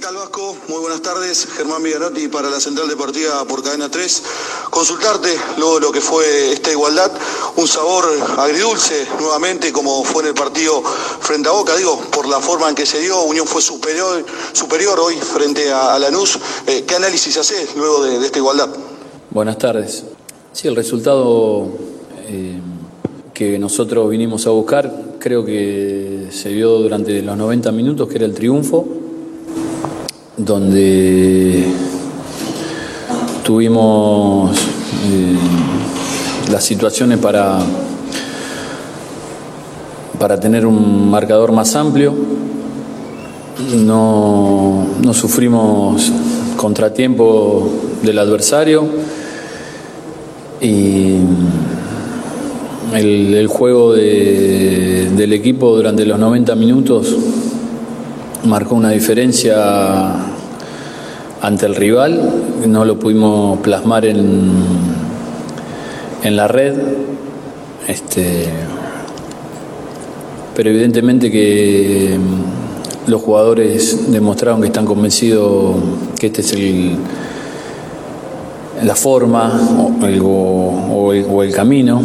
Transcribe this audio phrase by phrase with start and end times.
[0.00, 0.16] tal?
[0.68, 1.46] Muy buenas tardes.
[1.56, 4.22] Germán Viganotti para la Central Deportiva por Cadena 3.
[4.70, 7.10] Consultarte luego de lo que fue esta igualdad,
[7.56, 8.04] un sabor
[8.38, 12.74] agridulce nuevamente como fue en el partido frente a Boca, digo, por la forma en
[12.74, 16.38] que se dio, Unión fue superior, superior hoy frente a, Lanús.
[16.66, 18.70] Eh, ¿Qué análisis hace luego de, esta igualdad?
[19.30, 20.04] Buenas tardes.
[20.52, 21.68] Sí, el resultado
[22.26, 22.58] eh,
[23.34, 28.24] que nosotros vinimos a buscar creo que se vio durante los 90 minutos, que era
[28.24, 28.99] el triunfo
[30.44, 31.64] donde
[33.44, 35.36] tuvimos eh,
[36.50, 37.58] las situaciones para,
[40.18, 42.14] para tener un marcador más amplio.
[43.76, 46.10] No, sufrimos
[46.56, 47.68] contratiempo
[48.02, 48.86] del adversario
[50.60, 51.16] y
[52.94, 57.16] el, juego del equipo durante los 90 minutos
[58.44, 60.29] marcó una diferencia
[61.40, 62.20] ante el rival,
[62.66, 64.50] no lo pudimos plasmar en,
[66.22, 66.74] en la red,
[67.88, 68.46] este,
[70.54, 72.18] pero evidentemente que
[73.06, 75.76] los jugadores demostraron que están convencidos
[76.18, 76.96] que este es el,
[78.84, 79.50] la forma
[80.02, 82.02] o el, camino,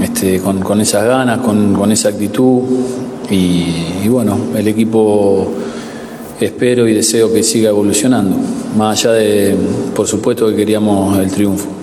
[0.00, 2.62] este, con, esas ganas, con, esa actitud
[3.28, 5.48] y bueno, el equipo
[6.40, 8.36] espero y deseo que siga evolucionando,
[8.76, 9.56] más allá de,
[9.94, 11.75] por supuesto, que queríamos el triunfo.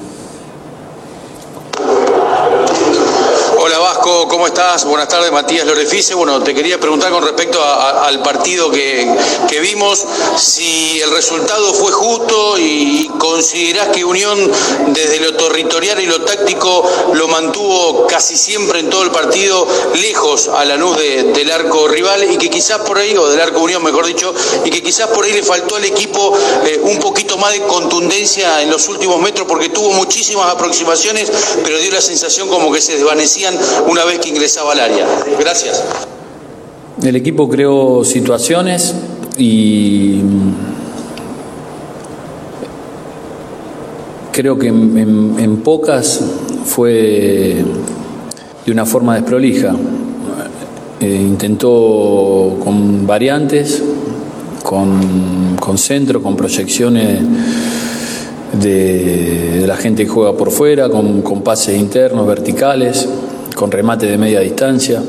[4.29, 4.85] ¿Cómo estás?
[4.85, 6.13] Buenas tardes, Matías Lorefice.
[6.13, 10.05] Bueno, te quería preguntar con respecto al partido que, vimos,
[10.37, 14.51] si el resultado fue justo y considerás que Unión
[14.87, 20.47] desde lo territorial y lo táctico lo mantuvo casi siempre en todo el partido lejos
[20.47, 23.83] a la luz del arco rival y que quizás por ahí, o del arco Unión
[23.83, 27.51] mejor dicho, y que quizás por ahí le faltó al equipo eh, un poquito más
[27.51, 31.31] de contundencia en los últimos metros porque tuvo muchísimas aproximaciones,
[31.63, 33.57] pero dio la sensación como que se desvanecían
[33.87, 35.05] una vez que ingresaba al área.
[35.39, 35.83] Gracias.
[37.01, 38.93] El equipo creó situaciones
[39.37, 40.19] y
[44.31, 46.21] creo que en, pocas
[46.65, 47.63] fue
[48.65, 49.75] de una forma desprolija.
[51.01, 53.83] Eh, intentó con variantes,
[54.63, 57.19] con, con centro, con proyecciones
[58.53, 63.09] de, la gente que juega por fuera, con pases internos, verticales
[63.55, 65.01] con remate de media distancia.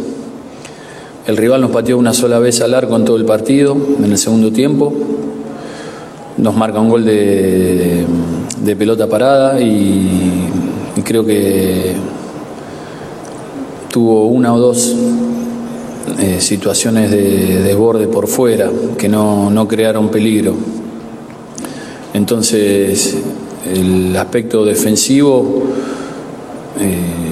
[1.26, 4.18] El rival nos pateó una sola vez al arco en todo el partido, en el
[4.18, 4.92] segundo tiempo.
[6.36, 8.04] Nos marca un gol de,
[8.76, 10.48] pelota parada y,
[11.02, 11.94] creo que
[13.90, 14.94] tuvo una o dos
[16.18, 20.54] eh, situaciones de desborde por fuera que no, crearon peligro.
[22.12, 23.16] Entonces,
[23.74, 25.62] el aspecto defensivo
[26.80, 27.23] eh,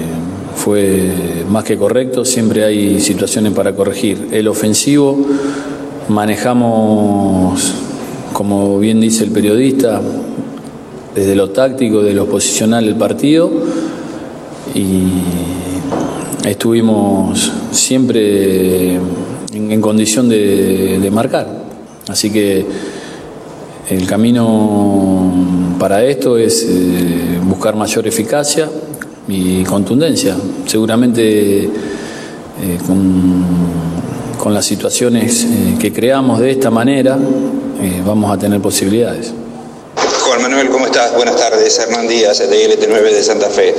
[0.63, 4.29] fue más que correcto, siempre hay situaciones para corregir.
[4.31, 5.17] El ofensivo
[6.07, 7.73] manejamos,
[8.31, 10.01] como bien dice el periodista,
[11.13, 13.51] desde lo táctico, de lo posicional el partido
[14.73, 15.03] y
[16.47, 18.93] estuvimos siempre
[19.53, 21.45] en, condición de, marcar.
[22.07, 22.65] Así que
[23.89, 25.29] el camino
[25.77, 28.69] para esto es eh, buscar mayor eficacia,
[29.27, 30.35] y contundencia.
[30.65, 31.69] Seguramente eh,
[32.85, 37.17] con, las situaciones eh, que creamos de esta manera
[37.81, 39.33] eh, vamos a tener posibilidades.
[40.33, 41.13] Juan Manuel, ¿cómo estás?
[41.13, 41.77] Buenas tardes.
[41.77, 43.75] Hernán Díaz, de LT9 de Santa Fe.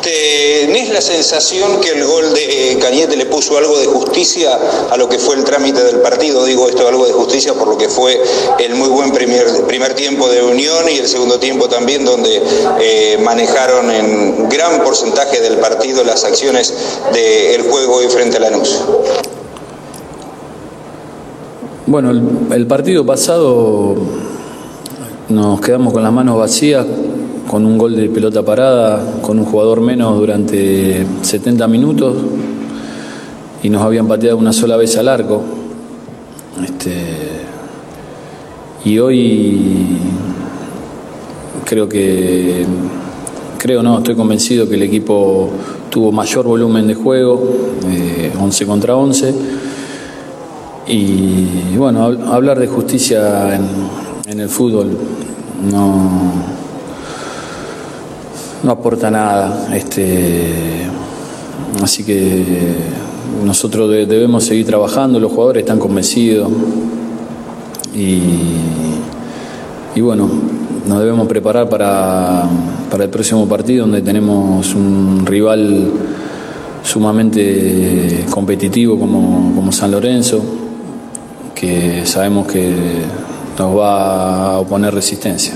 [0.00, 4.58] ¿Tenés la sensación que el gol de eh, Cañete le puso algo de justicia
[4.90, 6.46] a lo que fue el trámite del partido?
[6.46, 8.18] Digo esto, algo de justicia por lo que fue
[8.58, 12.42] el muy buen primer, tiempo de Unión y el segundo tiempo también, donde
[12.80, 16.72] eh, manejaron en gran porcentaje del partido las acciones
[17.12, 18.78] del juego y frente a Lanús.
[21.84, 23.94] Bueno, el partido pasado
[25.28, 26.86] nos quedamos con las manos vacías,
[27.48, 32.16] con un gol de pelota parada, con un jugador menos durante 70 minutos
[33.62, 35.42] y nos habían pateado una sola vez al arco.
[36.64, 36.92] Este,
[38.84, 39.98] y hoy
[41.64, 42.64] creo que,
[43.58, 45.50] creo no, estoy convencido que el equipo
[45.90, 47.42] tuvo mayor volumen de juego,
[48.40, 49.34] 11 eh, contra 11.
[50.86, 54.96] Y bueno, hablar de justicia en, en el fútbol
[55.70, 56.10] no,
[58.62, 59.74] no aporta nada.
[59.74, 60.84] Este,
[61.82, 62.44] así que
[63.44, 66.50] nosotros debemos seguir trabajando, los jugadores están convencidos
[67.94, 68.20] y
[69.98, 70.30] y bueno,
[70.86, 72.44] nos debemos preparar para,
[72.88, 75.90] para el próximo partido donde tenemos un rival
[76.84, 80.40] sumamente competitivo como, como San Lorenzo,
[81.52, 82.72] que sabemos que
[83.58, 85.54] nos va a oponer resistencia.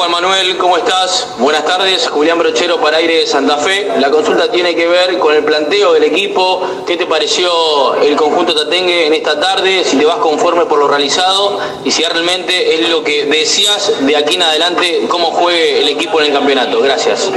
[0.00, 1.28] Juan Manuel, ¿cómo estás?
[1.40, 3.86] Buenas tardes, Julián Brochero para Aire de Santa Fe.
[3.98, 6.62] La consulta tiene que ver con el planteo del equipo.
[6.86, 9.84] ¿Qué te pareció el conjunto Tatengue en esta tarde?
[9.84, 14.16] Si te vas conforme por lo realizado y si realmente es lo que decías de
[14.16, 16.80] aquí en adelante, cómo juegue el equipo en el campeonato.
[16.80, 17.30] Gracias.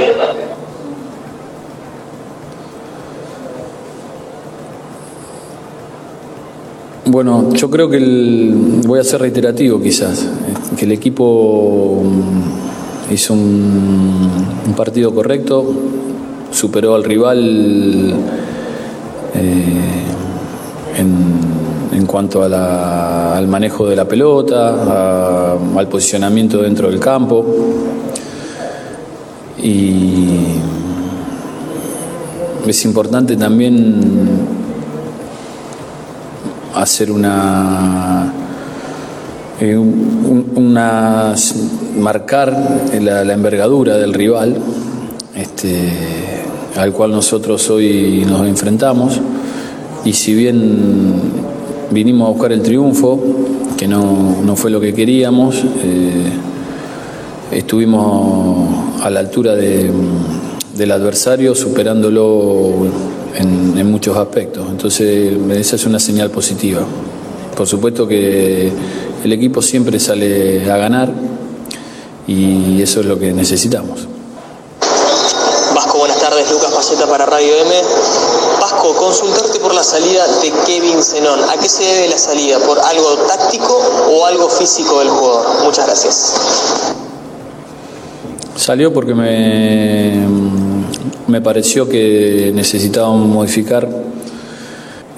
[7.06, 10.26] Bueno, yo creo que el, voy a ser reiterativo quizás,
[10.74, 15.66] que el equipo mm, hizo un, partido correcto,
[16.50, 18.14] superó al rival
[19.34, 20.02] eh,
[20.96, 27.44] en, cuanto al manejo de la pelota, al posicionamiento dentro del campo.
[29.62, 30.56] Y
[32.66, 34.53] es importante también
[36.74, 38.32] hacer una,
[39.60, 39.78] eh,
[41.98, 42.56] marcar
[43.00, 44.56] la, envergadura del rival
[45.36, 45.90] este,
[46.76, 49.20] al cual nosotros hoy nos enfrentamos.
[50.04, 51.14] Y si bien
[51.90, 53.22] vinimos a buscar el triunfo
[53.76, 56.32] que no, fue lo que queríamos eh,
[57.50, 62.72] estuvimos a la altura del adversario superándolo
[63.34, 64.66] en, muchos aspectos.
[64.68, 66.82] Entonces, esa es una señal positiva.
[67.56, 68.72] Por supuesto que
[69.24, 71.10] el equipo siempre sale a ganar
[72.26, 74.00] y eso es lo que necesitamos.
[75.74, 76.50] Vasco, buenas tardes.
[76.50, 77.74] Lucas Paceta para Radio M.
[78.60, 81.40] Vasco, consultarte por la salida de Kevin Zenón.
[81.50, 82.58] ¿A qué se debe la salida?
[82.60, 85.64] ¿Por algo táctico o algo físico del jugador?
[85.64, 86.34] Muchas gracias.
[88.56, 90.63] Salió porque me
[91.26, 93.88] me pareció que necesitábamos modificar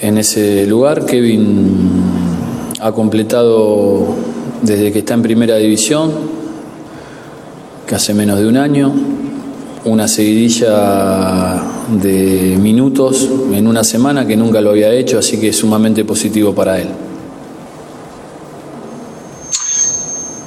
[0.01, 1.05] en ese lugar.
[1.05, 1.91] Kevin
[2.81, 4.15] ha completado
[4.63, 6.13] desde que está en primera división,
[7.87, 8.93] que hace menos de un año,
[9.85, 15.57] una seguidilla de minutos en una semana que nunca lo había hecho, así que es
[15.57, 16.89] sumamente positivo para él.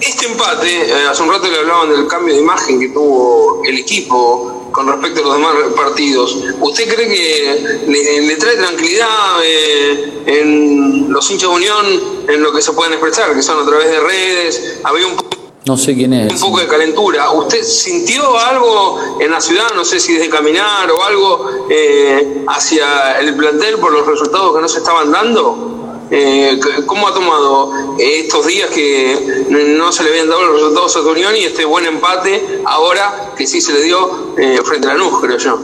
[0.02, 3.78] Este empate, eh, hace un rato le hablaban del cambio de imagen que tuvo el
[3.78, 6.38] equipo con respecto a los demás partidos.
[6.62, 11.86] ¿Usted cree que le, trae tranquilidad eh, en los hinchas de Unión,
[12.30, 14.80] en lo que se pueden expresar, que son a través de redes?
[14.86, 15.18] Había un
[15.66, 16.32] no sé quién es.
[16.32, 17.30] Un poco de calentura.
[17.32, 23.20] ¿Usted sintió algo en la ciudad, no sé si desde caminar o algo, eh, hacia
[23.20, 25.89] el plantel por los resultados que no se estaban dando?
[26.12, 29.46] Eh, ¿Cómo ha tomado estos días que
[29.78, 33.46] no se le habían dado los resultados a Unión y este buen empate ahora que
[33.46, 35.60] sí se le dio eh, frente a la NUS, creo yo?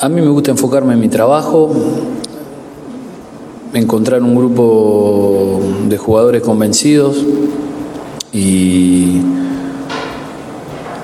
[0.00, 1.70] A mí me gusta enfocarme en mi trabajo,
[3.74, 7.16] encontrar un grupo de jugadores convencidos
[8.32, 9.20] y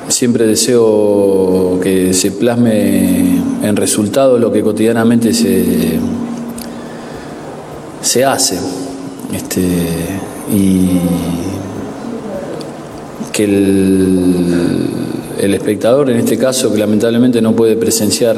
[0.08, 5.98] siempre deseo que se plasme en resultados lo que cotidianamente se
[8.04, 8.58] se hace.
[9.32, 9.62] Este,
[10.52, 11.00] y
[13.32, 18.36] que el, espectador, en este caso, que lamentablemente no puede presenciar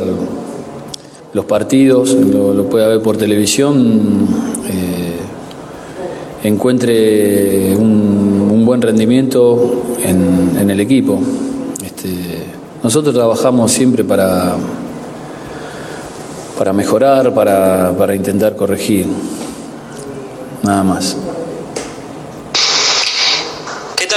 [1.32, 4.26] los partidos, lo, puede ver por televisión,
[4.68, 11.20] eh, encuentre un, buen rendimiento en, el equipo.
[11.84, 12.08] Este,
[12.82, 14.56] nosotros trabajamos siempre para,
[16.58, 19.06] para mejorar, para, para intentar corregir
[20.66, 21.16] nada más.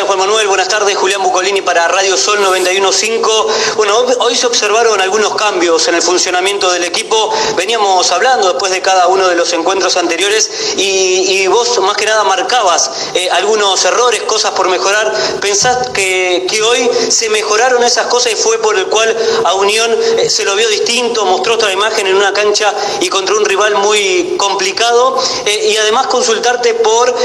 [0.05, 0.47] Juan Manuel?
[0.69, 0.97] Buenas tardes.
[0.99, 3.75] Julián Bucolini para Radio Sol 915.
[3.75, 7.33] Bueno, hoy se observaron algunos cambios en el funcionamiento del equipo.
[7.55, 12.23] Veníamos hablando después de cada uno de los encuentros anteriores y, vos más que nada
[12.23, 15.11] marcabas eh, algunos errores, cosas por mejorar.
[15.41, 20.29] ¿Pensás que, hoy se mejoraron esas cosas y fue por el cual a Unión eh,
[20.29, 24.35] se lo vio distinto, mostró otra imagen en una cancha y contra un rival muy
[24.37, 25.17] complicado?
[25.47, 27.15] Eh, y además consultarte por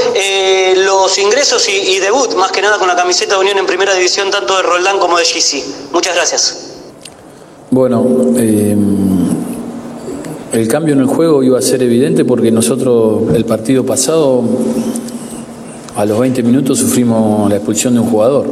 [0.77, 4.29] los ingresos y, y debut, más que nada con la camiseta Unión en primera división,
[4.31, 5.91] tanto de Roldán como de GC.
[5.91, 6.71] Muchas gracias.
[7.71, 8.05] Bueno,
[8.37, 8.75] eh,
[10.53, 14.43] el cambio en el juego iba a ser evidente porque nosotros el partido pasado,
[15.95, 18.47] a los 20 minutos, sufrimos la expulsión de un jugador.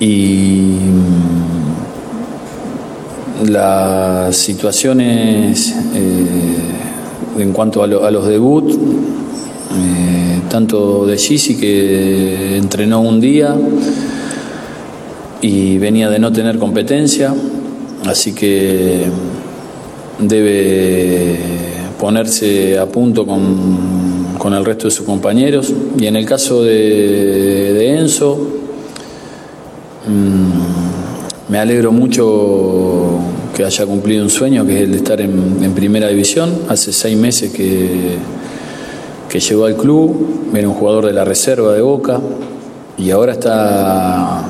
[0.00, 0.76] Y
[3.46, 6.64] las situaciones eh,
[7.38, 8.76] en cuanto a, los debut, eh,
[10.54, 13.56] tanto de Gisi que entrenó un día
[15.42, 17.34] y venía de no tener competencia,
[18.06, 19.02] así que
[20.20, 21.36] debe
[21.98, 25.74] ponerse a punto con, el resto de sus compañeros.
[25.98, 28.38] Y en el caso de, Enzo,
[30.06, 33.18] mm, me alegro mucho
[33.56, 36.60] que haya cumplido un sueño, que es el de estar en, primera división.
[36.68, 38.18] Hace seis meses que,
[39.34, 42.20] que llegó al club, era un jugador de la reserva de Boca
[42.96, 44.44] y ahora está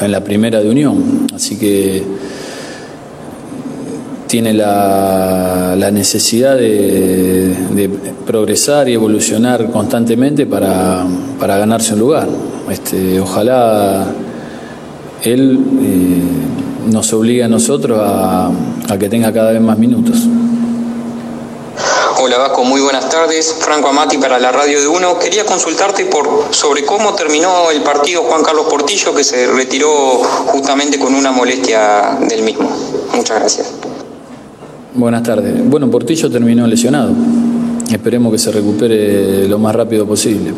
[0.00, 1.26] en la primera de Unión.
[1.34, 2.04] Así que
[4.28, 7.90] tiene la, necesidad de,
[8.24, 11.04] progresar y evolucionar constantemente para,
[11.40, 12.28] ganarse un lugar.
[12.70, 14.06] Este, ojalá
[15.24, 18.52] él eh, nos obligue a nosotros a
[18.96, 20.28] que tenga cada vez más minutos.
[22.20, 23.54] Hola Vasco, muy buenas tardes.
[23.60, 25.20] Franco Amati para la radio de Uno.
[25.20, 29.88] Quería consultarte por, sobre cómo terminó el partido Juan Carlos Portillo, que se retiró
[30.48, 32.68] justamente con una molestia del mismo.
[33.14, 33.72] Muchas gracias.
[34.94, 35.54] Buenas tardes.
[35.70, 37.12] Bueno, Portillo terminó lesionado.
[37.88, 40.52] Esperemos que se recupere lo más rápido posible.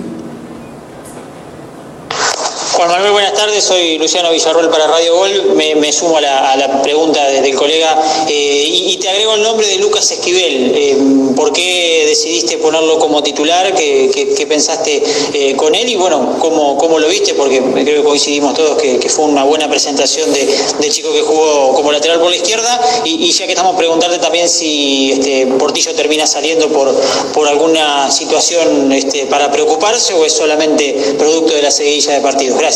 [2.80, 3.62] Juan Manuel, buenas tardes.
[3.62, 5.52] Soy Luciano Villarroel para Radio Gol.
[5.54, 7.94] Me, sumo a la, pregunta del colega
[8.26, 10.72] eh, y, te agrego el nombre de Lucas Esquivel.
[10.74, 10.96] Eh,
[11.36, 13.74] ¿Por qué decidiste ponerlo como titular?
[13.74, 15.02] ¿Qué, pensaste
[15.34, 15.90] eh, con él?
[15.90, 17.34] Y bueno, ¿cómo, ¿cómo, lo viste?
[17.34, 21.92] Porque creo que coincidimos todos que, fue una buena presentación de, chico que jugó como
[21.92, 22.80] lateral por la izquierda.
[23.04, 26.98] Y, ya que estamos preguntarte también si este, Portillo termina saliendo por,
[27.34, 32.58] por alguna situación este, para preocuparse o es solamente producto de la seguidilla de partidos.
[32.58, 32.69] Gracias.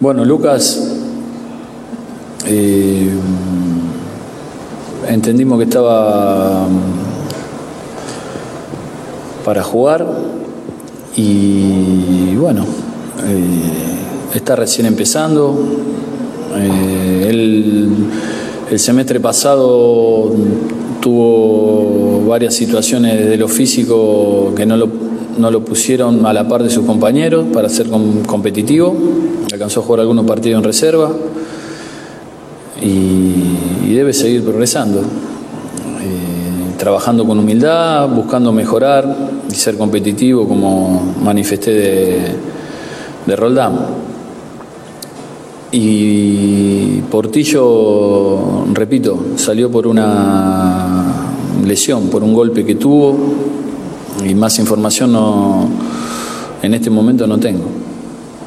[0.00, 0.80] Bueno, Lucas,
[2.44, 3.08] eh,
[5.08, 6.80] entendimos que estaba mm,
[9.44, 10.04] para jugar
[11.14, 12.64] y bueno,
[13.28, 15.56] eh, está recién empezando.
[16.56, 17.28] Eh,
[18.70, 20.32] el semestre pasado
[21.00, 25.05] tuvo varias situaciones de lo físico que no lo
[25.38, 27.88] no lo pusieron a la par de sus compañeros para ser
[28.26, 28.96] competitivo.
[29.52, 31.12] Alcanzó a jugar algunos partidos en reserva
[32.82, 35.00] y, debe seguir progresando.
[35.00, 39.16] Eh, trabajando con humildad, buscando mejorar
[39.50, 42.18] y ser competitivo, como manifesté de,
[43.26, 43.78] de Roldán.
[45.72, 51.14] Y Portillo, repito, salió por una
[51.66, 53.16] lesión, por un golpe que tuvo
[54.24, 55.68] y más información no,
[56.62, 57.85] en este momento no tengo.